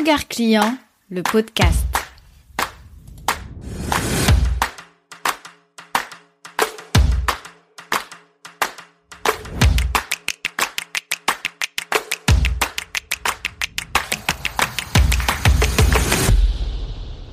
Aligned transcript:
Regard 0.00 0.28
client, 0.28 0.78
le 1.10 1.22
podcast. 1.22 1.84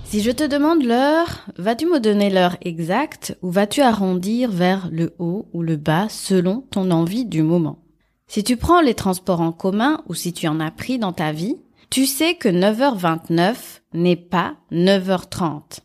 Si 0.04 0.22
je 0.22 0.32
te 0.32 0.44
demande 0.44 0.84
l'heure, 0.84 1.46
vas-tu 1.58 1.86
me 1.86 2.02
donner 2.02 2.30
l'heure 2.30 2.58
exacte 2.60 3.38
ou 3.42 3.50
vas-tu 3.50 3.80
arrondir 3.80 4.52
vers 4.52 4.90
le 4.92 5.16
haut 5.20 5.48
ou 5.54 5.62
le 5.62 5.78
bas 5.78 6.10
selon 6.10 6.66
ton 6.70 6.92
envie 6.92 7.24
du 7.24 7.44
moment? 7.44 7.80
Si 8.28 8.44
tu 8.44 8.58
prends 8.58 8.82
les 8.82 8.94
transports 8.94 9.40
en 9.40 9.54
commun 9.54 10.04
ou 10.10 10.14
si 10.14 10.34
tu 10.34 10.50
en 10.50 10.60
as 10.60 10.72
pris 10.72 11.00
dans 11.00 11.14
ta 11.14 11.32
vie, 11.32 11.56
tu 11.90 12.06
sais 12.06 12.36
que 12.36 12.50
9h29 12.50 13.56
n'est 13.94 14.16
pas 14.16 14.56
9h30, 14.72 15.80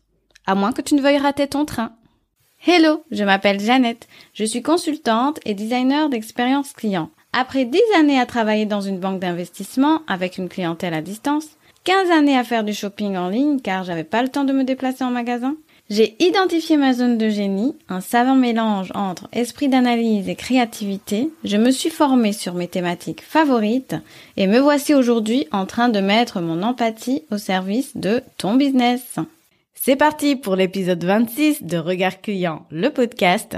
à 0.46 0.54
moins 0.54 0.72
que 0.72 0.82
tu 0.82 0.94
ne 0.94 1.00
veuilles 1.00 1.18
rater 1.18 1.46
ton 1.46 1.64
train. 1.64 1.92
Hello, 2.66 3.02
je 3.10 3.24
m'appelle 3.24 3.60
Jeannette, 3.60 4.08
je 4.34 4.44
suis 4.44 4.62
consultante 4.62 5.40
et 5.44 5.54
designer 5.54 6.08
d'expérience 6.08 6.72
client. 6.72 7.10
Après 7.32 7.64
10 7.64 7.80
années 7.98 8.20
à 8.20 8.26
travailler 8.26 8.66
dans 8.66 8.80
une 8.80 8.98
banque 8.98 9.20
d'investissement 9.20 10.02
avec 10.06 10.38
une 10.38 10.48
clientèle 10.48 10.94
à 10.94 11.02
distance, 11.02 11.46
15 11.84 12.10
années 12.10 12.38
à 12.38 12.44
faire 12.44 12.64
du 12.64 12.74
shopping 12.74 13.16
en 13.16 13.28
ligne 13.28 13.60
car 13.60 13.84
j'avais 13.84 14.04
pas 14.04 14.22
le 14.22 14.28
temps 14.28 14.44
de 14.44 14.52
me 14.52 14.64
déplacer 14.64 15.04
en 15.04 15.10
magasin. 15.10 15.56
J'ai 15.90 16.16
identifié 16.24 16.76
ma 16.76 16.94
zone 16.94 17.18
de 17.18 17.28
génie, 17.28 17.76
un 17.88 18.00
savant 18.00 18.34
mélange 18.34 18.90
entre 18.94 19.28
esprit 19.32 19.68
d'analyse 19.68 20.28
et 20.28 20.36
créativité. 20.36 21.30
Je 21.44 21.56
me 21.56 21.70
suis 21.70 21.90
formée 21.90 22.32
sur 22.32 22.54
mes 22.54 22.68
thématiques 22.68 23.20
favorites 23.22 23.96
et 24.36 24.46
me 24.46 24.58
voici 24.58 24.94
aujourd'hui 24.94 25.46
en 25.52 25.66
train 25.66 25.90
de 25.90 26.00
mettre 26.00 26.40
mon 26.40 26.62
empathie 26.62 27.24
au 27.30 27.36
service 27.36 27.96
de 27.96 28.22
ton 28.38 28.54
business. 28.54 29.18
C'est 29.74 29.96
parti 29.96 30.36
pour 30.36 30.56
l'épisode 30.56 31.04
26 31.04 31.64
de 31.64 31.76
Regard 31.76 32.20
Client, 32.20 32.64
le 32.70 32.88
podcast. 32.88 33.56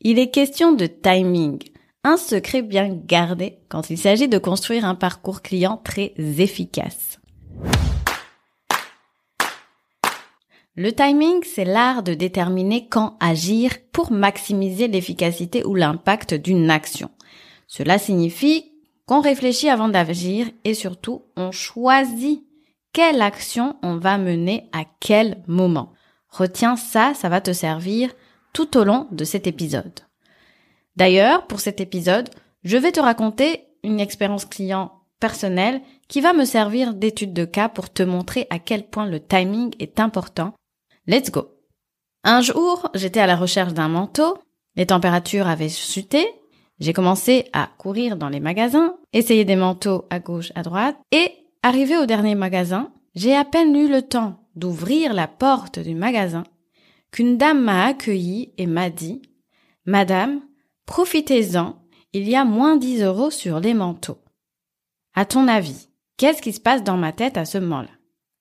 Il 0.00 0.18
est 0.18 0.30
question 0.30 0.72
de 0.72 0.86
timing, 0.86 1.58
un 2.02 2.16
secret 2.16 2.62
bien 2.62 2.88
gardé 2.88 3.58
quand 3.68 3.90
il 3.90 3.98
s'agit 3.98 4.28
de 4.28 4.38
construire 4.38 4.86
un 4.86 4.94
parcours 4.94 5.42
client 5.42 5.80
très 5.84 6.14
efficace. 6.16 7.20
Le 10.78 10.92
timing, 10.92 11.42
c'est 11.42 11.64
l'art 11.64 12.02
de 12.02 12.12
déterminer 12.12 12.86
quand 12.86 13.16
agir 13.18 13.72
pour 13.92 14.12
maximiser 14.12 14.88
l'efficacité 14.88 15.64
ou 15.64 15.74
l'impact 15.74 16.34
d'une 16.34 16.70
action. 16.70 17.10
Cela 17.66 17.98
signifie 17.98 18.72
qu'on 19.06 19.22
réfléchit 19.22 19.70
avant 19.70 19.88
d'agir 19.88 20.46
et 20.64 20.74
surtout 20.74 21.22
on 21.34 21.50
choisit 21.50 22.42
quelle 22.92 23.22
action 23.22 23.76
on 23.82 23.96
va 23.96 24.18
mener 24.18 24.68
à 24.72 24.84
quel 25.00 25.42
moment. 25.46 25.94
Retiens 26.28 26.76
ça, 26.76 27.14
ça 27.14 27.30
va 27.30 27.40
te 27.40 27.54
servir 27.54 28.12
tout 28.52 28.76
au 28.76 28.84
long 28.84 29.08
de 29.12 29.24
cet 29.24 29.46
épisode. 29.46 30.00
D'ailleurs, 30.96 31.46
pour 31.46 31.60
cet 31.60 31.80
épisode, 31.80 32.28
je 32.64 32.76
vais 32.76 32.92
te 32.92 33.00
raconter 33.00 33.64
une 33.82 33.98
expérience 33.98 34.44
client 34.44 34.92
personnelle 35.20 35.80
qui 36.08 36.20
va 36.20 36.34
me 36.34 36.44
servir 36.44 36.92
d'étude 36.92 37.32
de 37.32 37.46
cas 37.46 37.70
pour 37.70 37.90
te 37.90 38.02
montrer 38.02 38.46
à 38.50 38.58
quel 38.58 38.86
point 38.86 39.06
le 39.06 39.20
timing 39.20 39.74
est 39.78 40.00
important 40.00 40.52
Let's 41.08 41.30
go. 41.30 41.48
Un 42.24 42.40
jour, 42.40 42.90
j'étais 42.94 43.20
à 43.20 43.28
la 43.28 43.36
recherche 43.36 43.72
d'un 43.72 43.88
manteau, 43.88 44.38
les 44.74 44.86
températures 44.86 45.46
avaient 45.46 45.68
chuté, 45.68 46.26
j'ai 46.80 46.92
commencé 46.92 47.48
à 47.52 47.70
courir 47.78 48.16
dans 48.16 48.28
les 48.28 48.40
magasins, 48.40 48.96
essayer 49.12 49.44
des 49.44 49.54
manteaux 49.54 50.06
à 50.10 50.18
gauche, 50.18 50.50
à 50.56 50.62
droite, 50.62 50.96
et 51.12 51.30
arrivé 51.62 51.96
au 51.96 52.06
dernier 52.06 52.34
magasin, 52.34 52.92
j'ai 53.14 53.36
à 53.36 53.44
peine 53.44 53.76
eu 53.76 53.88
le 53.88 54.02
temps 54.02 54.40
d'ouvrir 54.56 55.14
la 55.14 55.28
porte 55.28 55.78
du 55.78 55.94
magasin 55.94 56.42
qu'une 57.12 57.38
dame 57.38 57.62
m'a 57.62 57.86
accueilli 57.86 58.52
et 58.58 58.66
m'a 58.66 58.90
dit 58.90 59.22
Madame, 59.84 60.40
profitez-en, 60.86 61.76
il 62.12 62.28
y 62.28 62.34
a 62.34 62.44
moins 62.44 62.76
10 62.76 63.02
euros 63.02 63.30
sur 63.30 63.60
les 63.60 63.74
manteaux. 63.74 64.18
À 65.14 65.24
ton 65.24 65.46
avis, 65.46 65.88
qu'est-ce 66.16 66.42
qui 66.42 66.52
se 66.52 66.60
passe 66.60 66.82
dans 66.82 66.96
ma 66.96 67.12
tête 67.12 67.36
à 67.36 67.44
ce 67.44 67.58
moment-là? 67.58 67.95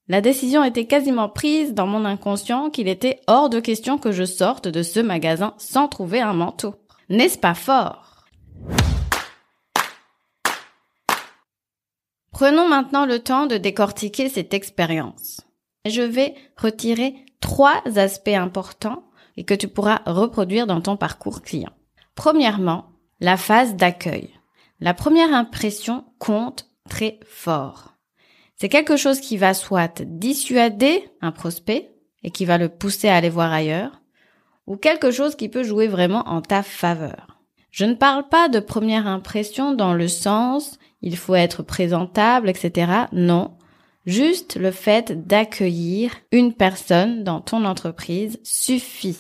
La 0.08 0.22
décision 0.22 0.64
était 0.64 0.86
quasiment 0.86 1.30
prise 1.30 1.74
dans 1.74 1.88
mon 1.88 2.06
inconscient 2.06 2.70
qu'il 2.70 2.88
était 2.88 3.22
hors 3.28 3.50
de 3.50 3.60
question 3.60 3.98
que 3.98 4.12
je 4.12 4.24
sorte 4.24 4.68
de 4.68 4.84
ce 4.84 5.00
magasin 5.00 5.56
sans 5.58 5.88
trouver 5.88 6.22
un 6.22 6.34
manteau. 6.34 6.76
N'est-ce 7.10 7.40
pas 7.40 7.56
fort? 7.56 8.26
Prenons 12.32 12.68
maintenant 12.68 13.06
le 13.06 13.20
temps 13.20 13.48
de 13.48 13.58
décortiquer 13.58 14.30
cette 14.30 14.54
expérience. 14.54 15.42
Je 15.86 16.02
vais 16.02 16.36
retirer 16.58 17.16
trois 17.40 17.82
aspects 17.96 18.28
importants 18.28 19.04
et 19.38 19.44
que 19.44 19.54
tu 19.54 19.68
pourras 19.68 20.02
reproduire 20.06 20.68
dans 20.68 20.82
ton 20.82 20.98
parcours 20.98 21.42
client. 21.42 21.72
Premièrement, 22.14 22.92
la 23.22 23.38
phase 23.38 23.76
d'accueil. 23.76 24.30
La 24.80 24.94
première 24.94 25.34
impression 25.34 26.06
compte 26.20 26.70
très 26.90 27.20
fort. 27.26 27.95
C'est 28.56 28.70
quelque 28.70 28.98
chose 28.98 29.20
qui 29.20 29.38
va 29.38 29.54
soit 29.54 30.02
dissuader 30.04 31.04
un 31.22 31.32
prospect 31.32 31.92
et 32.24 32.32
qui 32.32 32.46
va 32.46 32.58
le 32.58 32.70
pousser 32.70 33.10
à 33.10 33.16
aller 33.16 33.30
voir 33.30 33.52
ailleurs, 33.52 34.02
ou 34.66 34.78
quelque 34.78 35.12
chose 35.12 35.36
qui 35.36 35.50
peut 35.50 35.64
jouer 35.64 35.88
vraiment 35.88 36.28
en 36.28 36.42
ta 36.42 36.64
faveur. 36.64 37.40
Je 37.72 37.86
ne 37.86 37.94
parle 37.94 38.28
pas 38.30 38.48
de 38.50 38.60
première 38.60 39.06
impression 39.06 39.74
dans 39.74 39.94
le 39.94 40.08
sens 40.08 40.80
il 41.06 41.18
faut 41.18 41.36
être 41.36 41.62
présentable, 41.62 42.50
etc. 42.50 42.92
Non. 43.12 43.58
Juste 44.06 44.56
le 44.56 44.72
fait 44.72 45.28
d'accueillir 45.28 46.12
une 46.32 46.54
personne 46.54 47.24
dans 47.24 47.42
ton 47.42 47.64
entreprise 47.64 48.40
suffit. 48.44 49.18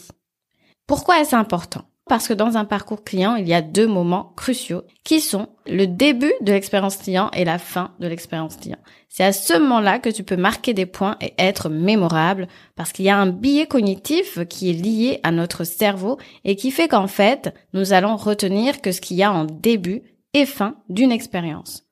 Pourquoi 0.88 1.22
est-ce 1.22 1.35
important? 1.35 1.85
Parce 2.08 2.28
que 2.28 2.34
dans 2.34 2.56
un 2.56 2.66
parcours 2.66 3.04
client, 3.04 3.36
il 3.36 3.48
y 3.48 3.54
a 3.54 3.62
deux 3.62 3.88
moments 3.88 4.34
cruciaux 4.36 4.84
qui 5.04 5.20
sont 5.20 5.48
le 5.66 5.88
début 5.88 6.34
de 6.42 6.52
l'expérience 6.52 6.98
client 6.98 7.32
et 7.34 7.46
la 7.46 7.58
fin 7.58 7.96
de 8.00 8.08
l'expérience 8.08 8.58
client. 8.58 8.78
C'est 9.10 9.24
à 9.24 9.34
ce 9.34 9.58
moment-là 9.58 9.98
que 9.98 10.10
tu 10.10 10.24
peux 10.24 10.36
marquer 10.36 10.74
des 10.74 10.86
points 10.86 11.18
et 11.20 11.34
être 11.40 11.70
mémorable 11.70 12.48
parce 12.76 12.92
qu'il 12.92 13.06
y 13.06 13.10
a 13.10 13.18
un 13.18 13.28
biais 13.28 13.66
cognitif 13.66 14.40
qui 14.48 14.70
est 14.70 14.74
lié 14.74 15.20
à 15.24 15.32
notre 15.32 15.64
cerveau 15.64 16.20
et 16.44 16.56
qui 16.56 16.70
fait 16.70 16.88
qu'en 16.88 17.08
fait, 17.08 17.54
nous 17.74 17.94
allons 17.94 18.18
retenir 18.18 18.82
que 18.82 18.92
ce 18.92 19.02
qu'il 19.02 19.18
y 19.18 19.24
a 19.24 19.32
en 19.32 19.46
début 19.46 20.04
et 20.34 20.46
fin 20.46 20.76
d'une 20.90 21.12
expérience. 21.12 21.86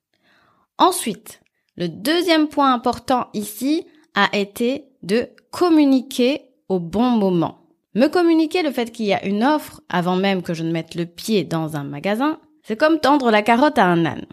Ensuite, 0.78 1.42
le 1.76 1.88
deuxième 1.88 2.50
point 2.50 2.72
important 2.72 3.30
ici 3.34 3.88
a 4.14 4.30
été 4.38 4.86
de 5.02 5.30
communiquer 5.50 6.42
au 6.70 6.80
bon 6.80 7.10
moment. 7.10 7.63
Me 7.96 8.08
communiquer 8.08 8.64
le 8.64 8.72
fait 8.72 8.92
qu'il 8.92 9.06
y 9.06 9.14
a 9.14 9.26
une 9.26 9.44
offre 9.44 9.82
avant 9.88 10.16
même 10.16 10.42
que 10.42 10.54
je 10.54 10.64
ne 10.64 10.72
mette 10.72 10.96
le 10.96 11.06
pied 11.06 11.44
dans 11.44 11.76
un 11.76 11.84
magasin, 11.84 12.40
c'est 12.64 12.78
comme 12.78 13.00
tendre 13.00 13.30
la 13.30 13.44
carotte 13.44 13.78
à 13.78 13.86
un 13.86 14.06
âne. 14.06 14.26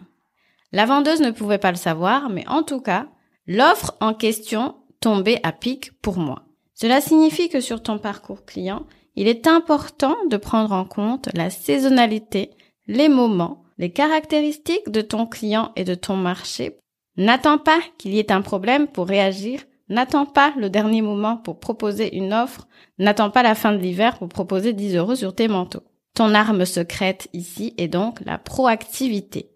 La 0.71 0.85
vendeuse 0.85 1.21
ne 1.21 1.31
pouvait 1.31 1.57
pas 1.57 1.71
le 1.71 1.77
savoir, 1.77 2.29
mais 2.29 2.47
en 2.47 2.63
tout 2.63 2.81
cas, 2.81 3.07
l'offre 3.45 3.95
en 3.99 4.13
question 4.13 4.75
tombait 4.99 5.39
à 5.43 5.51
pic 5.51 5.91
pour 6.01 6.17
moi. 6.17 6.43
Cela 6.73 7.01
signifie 7.01 7.49
que 7.49 7.59
sur 7.59 7.83
ton 7.83 7.99
parcours 7.99 8.45
client, 8.45 8.85
il 9.15 9.27
est 9.27 9.45
important 9.45 10.15
de 10.29 10.37
prendre 10.37 10.71
en 10.71 10.85
compte 10.85 11.29
la 11.35 11.49
saisonnalité, 11.49 12.51
les 12.87 13.09
moments, 13.09 13.63
les 13.77 13.91
caractéristiques 13.91 14.89
de 14.89 15.01
ton 15.01 15.27
client 15.27 15.71
et 15.75 15.83
de 15.83 15.95
ton 15.95 16.15
marché. 16.15 16.77
N'attends 17.17 17.57
pas 17.57 17.79
qu'il 17.97 18.13
y 18.13 18.19
ait 18.19 18.31
un 18.31 18.41
problème 18.41 18.87
pour 18.87 19.07
réagir 19.07 19.61
N'attends 19.91 20.25
pas 20.25 20.53
le 20.55 20.69
dernier 20.69 21.01
moment 21.01 21.35
pour 21.35 21.59
proposer 21.59 22.15
une 22.15 22.33
offre. 22.33 22.65
N'attends 22.97 23.29
pas 23.29 23.43
la 23.43 23.55
fin 23.55 23.73
de 23.73 23.77
l'hiver 23.77 24.17
pour 24.17 24.29
proposer 24.29 24.71
10 24.71 24.95
euros 24.95 25.15
sur 25.15 25.35
tes 25.35 25.49
manteaux. 25.49 25.83
Ton 26.15 26.33
arme 26.33 26.63
secrète 26.63 27.27
ici 27.33 27.73
est 27.77 27.89
donc 27.89 28.21
la 28.25 28.37
proactivité. 28.37 29.51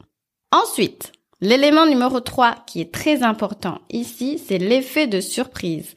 Ensuite, 0.51 1.13
l'élément 1.39 1.85
numéro 1.85 2.19
3 2.19 2.65
qui 2.67 2.81
est 2.81 2.93
très 2.93 3.23
important 3.23 3.79
ici, 3.89 4.37
c'est 4.37 4.57
l'effet 4.57 5.07
de 5.07 5.21
surprise. 5.21 5.95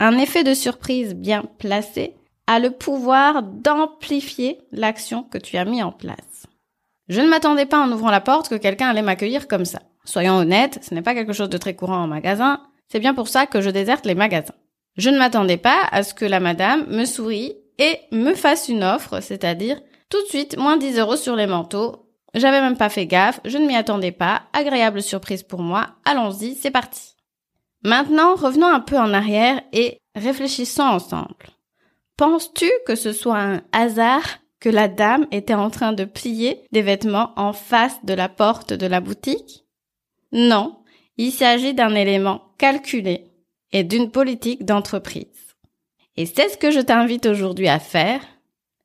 Un 0.00 0.18
effet 0.18 0.42
de 0.42 0.52
surprise 0.54 1.14
bien 1.14 1.44
placé 1.58 2.16
a 2.48 2.58
le 2.58 2.72
pouvoir 2.72 3.44
d'amplifier 3.44 4.58
l'action 4.72 5.22
que 5.22 5.38
tu 5.38 5.58
as 5.58 5.64
mis 5.64 5.84
en 5.84 5.92
place. 5.92 6.48
Je 7.08 7.20
ne 7.20 7.28
m'attendais 7.28 7.66
pas 7.66 7.86
en 7.86 7.92
ouvrant 7.92 8.10
la 8.10 8.20
porte 8.20 8.48
que 8.48 8.56
quelqu'un 8.56 8.88
allait 8.88 9.02
m'accueillir 9.02 9.46
comme 9.46 9.64
ça. 9.64 9.78
Soyons 10.04 10.38
honnêtes, 10.38 10.80
ce 10.82 10.92
n'est 10.92 11.02
pas 11.02 11.14
quelque 11.14 11.32
chose 11.32 11.50
de 11.50 11.58
très 11.58 11.76
courant 11.76 12.02
en 12.02 12.08
magasin. 12.08 12.60
C'est 12.88 13.00
bien 13.00 13.14
pour 13.14 13.28
ça 13.28 13.46
que 13.46 13.60
je 13.60 13.70
déserte 13.70 14.06
les 14.06 14.14
magasins. 14.14 14.54
Je 14.96 15.10
ne 15.10 15.18
m'attendais 15.18 15.56
pas 15.56 15.82
à 15.90 16.02
ce 16.02 16.14
que 16.14 16.24
la 16.24 16.40
madame 16.40 16.86
me 16.88 17.04
sourie 17.04 17.56
et 17.78 17.98
me 18.12 18.34
fasse 18.34 18.68
une 18.68 18.84
offre, 18.84 19.20
c'est-à-dire 19.20 19.80
tout 20.08 20.22
de 20.22 20.28
suite 20.28 20.56
moins 20.56 20.76
10 20.76 20.98
euros 20.98 21.16
sur 21.16 21.36
les 21.36 21.46
manteaux. 21.46 22.06
J'avais 22.34 22.60
même 22.60 22.76
pas 22.76 22.88
fait 22.88 23.06
gaffe, 23.06 23.40
je 23.44 23.58
ne 23.58 23.66
m'y 23.66 23.76
attendais 23.76 24.12
pas, 24.12 24.42
agréable 24.52 25.02
surprise 25.02 25.42
pour 25.42 25.60
moi, 25.60 25.88
allons-y, 26.04 26.54
c'est 26.54 26.70
parti. 26.70 27.14
Maintenant, 27.82 28.34
revenons 28.34 28.66
un 28.66 28.80
peu 28.80 28.98
en 28.98 29.12
arrière 29.12 29.60
et 29.72 29.98
réfléchissons 30.14 30.82
ensemble. 30.82 31.50
Penses-tu 32.16 32.70
que 32.86 32.94
ce 32.94 33.12
soit 33.12 33.38
un 33.38 33.62
hasard 33.72 34.38
que 34.60 34.68
la 34.68 34.88
dame 34.88 35.26
était 35.30 35.54
en 35.54 35.70
train 35.70 35.92
de 35.92 36.04
plier 36.04 36.62
des 36.72 36.82
vêtements 36.82 37.32
en 37.36 37.52
face 37.52 38.04
de 38.04 38.14
la 38.14 38.28
porte 38.28 38.72
de 38.72 38.86
la 38.86 39.00
boutique? 39.00 39.64
Non, 40.32 40.78
il 41.18 41.30
s'agit 41.30 41.74
d'un 41.74 41.94
élément 41.94 42.45
calculée 42.58 43.24
et 43.72 43.84
d'une 43.84 44.10
politique 44.10 44.64
d'entreprise. 44.64 45.54
Et 46.16 46.26
c'est 46.26 46.48
ce 46.48 46.56
que 46.56 46.70
je 46.70 46.80
t'invite 46.80 47.26
aujourd'hui 47.26 47.68
à 47.68 47.78
faire. 47.78 48.20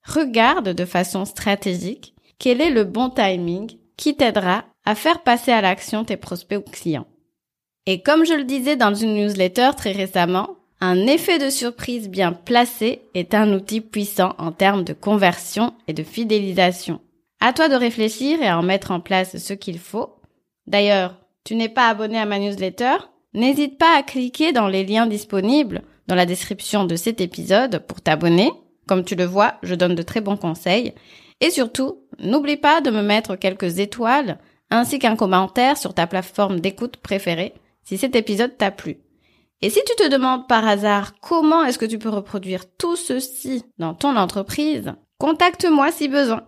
Regarde 0.04 0.70
de 0.70 0.86
façon 0.86 1.26
stratégique 1.26 2.14
quel 2.40 2.60
est 2.60 2.72
le 2.72 2.84
bon 2.84 3.10
timing 3.10 3.78
qui 3.98 4.16
t'aidera 4.16 4.66
à 4.84 4.96
faire 4.96 5.22
passer 5.22 5.52
à 5.52 5.62
l'action 5.62 6.04
tes 6.04 6.18
prospects 6.18 6.58
ou 6.58 6.70
clients. 6.70 7.08
Et 7.86 8.02
comme 8.02 8.26
je 8.26 8.34
le 8.34 8.44
disais 8.44 8.76
dans 8.76 8.94
une 8.94 9.14
newsletter 9.14 9.72
très 9.78 9.92
récemment, 9.92 10.58
un 10.80 11.06
effet 11.06 11.38
de 11.38 11.52
surprise 11.52 12.10
bien 12.10 12.34
placé 12.34 13.04
est 13.14 13.36
un 13.36 13.54
outil 13.54 13.82
puissant 13.82 14.34
en 14.40 14.52
termes 14.52 14.84
de 14.84 14.94
conversion 14.94 15.74
et 15.88 15.94
de 15.94 16.04
fidélisation. 16.04 17.00
À 17.40 17.54
toi 17.54 17.70
de 17.70 17.76
réfléchir 17.76 18.42
et 18.42 18.48
à 18.48 18.58
en 18.58 18.64
mettre 18.64 18.92
en 18.92 19.00
place 19.00 19.38
ce 19.38 19.54
qu'il 19.54 19.78
faut. 19.78 20.16
D'ailleurs, 20.66 21.16
tu 21.44 21.56
n'es 21.56 21.70
pas 21.70 21.90
abonné 21.90 22.18
à 22.18 22.26
ma 22.26 22.40
newsletter? 22.40 22.98
N'hésite 23.34 23.78
pas 23.78 23.98
à 23.98 24.04
cliquer 24.04 24.52
dans 24.52 24.68
les 24.68 24.86
liens 24.86 25.08
disponibles 25.08 25.82
dans 26.08 26.16
la 26.16 26.26
description 26.26 26.84
de 26.84 26.96
cet 26.96 27.22
épisode 27.22 27.86
pour 27.88 28.02
t'abonner. 28.02 28.52
Comme 28.88 29.06
tu 29.06 29.16
le 29.16 29.26
vois, 29.26 29.56
je 29.64 29.76
donne 29.76 29.96
de 29.96 30.02
très 30.02 30.20
bons 30.20 30.36
conseils. 30.36 30.94
Et 31.40 31.50
surtout, 31.50 32.00
n'oublie 32.20 32.58
pas 32.58 32.82
de 32.82 32.92
me 32.92 33.02
mettre 33.02 33.36
quelques 33.36 33.80
étoiles 33.80 34.38
ainsi 34.70 35.00
qu'un 35.00 35.16
commentaire 35.16 35.78
sur 35.78 35.94
ta 35.94 36.08
plateforme 36.08 36.60
d'écoute 36.60 36.98
préférée 36.98 37.54
si 37.84 37.98
cet 37.98 38.16
épisode 38.16 38.58
t'a 38.58 38.72
plu. 38.72 38.98
Et 39.62 39.70
si 39.70 39.80
tu 39.86 39.96
te 39.96 40.10
demandes 40.10 40.48
par 40.48 40.68
hasard 40.68 41.14
comment 41.20 41.64
est-ce 41.64 41.78
que 41.78 41.86
tu 41.86 42.00
peux 42.00 42.10
reproduire 42.10 42.66
tout 42.78 42.96
ceci 42.96 43.64
dans 43.78 43.94
ton 43.94 44.16
entreprise, 44.16 44.94
contacte-moi 45.20 45.92
si 45.92 46.08
besoin. 46.08 46.44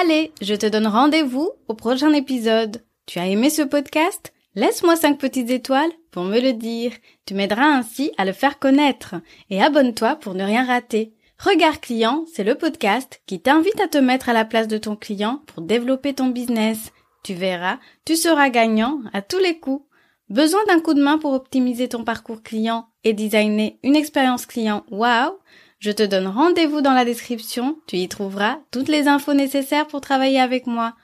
Allez, 0.00 0.32
je 0.40 0.54
te 0.54 0.66
donne 0.66 0.86
rendez-vous 0.86 1.50
au 1.68 1.74
prochain 1.74 2.12
épisode. 2.12 2.84
Tu 3.06 3.18
as 3.18 3.26
aimé 3.26 3.50
ce 3.50 3.62
podcast? 3.62 4.32
Laisse-moi 4.56 4.96
5 4.96 5.18
petites 5.18 5.50
étoiles 5.50 5.92
pour 6.10 6.24
me 6.24 6.40
le 6.40 6.52
dire. 6.52 6.92
Tu 7.24 7.34
m'aideras 7.34 7.66
ainsi 7.66 8.10
à 8.18 8.24
le 8.24 8.32
faire 8.32 8.58
connaître. 8.58 9.14
Et 9.48 9.62
abonne-toi 9.62 10.16
pour 10.16 10.34
ne 10.34 10.42
rien 10.42 10.64
rater. 10.64 11.14
Regard 11.38 11.80
client, 11.80 12.24
c'est 12.34 12.44
le 12.44 12.56
podcast 12.56 13.22
qui 13.26 13.40
t'invite 13.40 13.80
à 13.80 13.86
te 13.88 13.96
mettre 13.96 14.28
à 14.28 14.32
la 14.32 14.44
place 14.44 14.68
de 14.68 14.76
ton 14.76 14.96
client 14.96 15.40
pour 15.46 15.62
développer 15.62 16.14
ton 16.14 16.26
business. 16.26 16.92
Tu 17.22 17.32
verras, 17.32 17.78
tu 18.04 18.16
seras 18.16 18.50
gagnant 18.50 19.00
à 19.12 19.22
tous 19.22 19.38
les 19.38 19.58
coups. 19.58 19.86
Besoin 20.28 20.60
d'un 20.66 20.80
coup 20.80 20.94
de 20.94 21.02
main 21.02 21.18
pour 21.18 21.32
optimiser 21.32 21.88
ton 21.88 22.04
parcours 22.04 22.42
client 22.42 22.88
et 23.04 23.12
designer 23.12 23.78
une 23.82 23.96
expérience 23.96 24.46
client? 24.46 24.84
Wow 24.90 25.38
Je 25.78 25.92
te 25.92 26.02
donne 26.02 26.26
rendez-vous 26.26 26.80
dans 26.80 26.92
la 26.92 27.04
description, 27.04 27.78
tu 27.86 27.96
y 27.96 28.08
trouveras 28.08 28.58
toutes 28.70 28.88
les 28.88 29.08
infos 29.08 29.34
nécessaires 29.34 29.86
pour 29.86 30.00
travailler 30.00 30.40
avec 30.40 30.66
moi. 30.66 30.94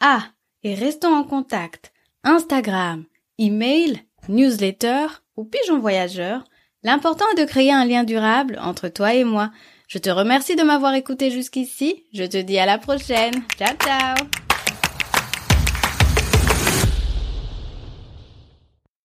Ah, 0.00 0.22
et 0.62 0.74
restons 0.74 1.14
en 1.14 1.24
contact. 1.24 1.92
Instagram, 2.24 3.04
email, 3.38 4.00
newsletter 4.28 5.06
ou 5.36 5.44
pigeon 5.44 5.78
voyageur. 5.78 6.44
L'important 6.82 7.24
est 7.32 7.40
de 7.40 7.46
créer 7.46 7.72
un 7.72 7.84
lien 7.84 8.04
durable 8.04 8.58
entre 8.62 8.88
toi 8.88 9.14
et 9.14 9.24
moi. 9.24 9.50
Je 9.88 9.98
te 9.98 10.10
remercie 10.10 10.56
de 10.56 10.62
m'avoir 10.62 10.94
écouté 10.94 11.30
jusqu'ici. 11.30 12.04
Je 12.12 12.24
te 12.24 12.36
dis 12.36 12.58
à 12.58 12.66
la 12.66 12.78
prochaine. 12.78 13.42
Ciao 13.58 13.76
ciao 13.76 14.49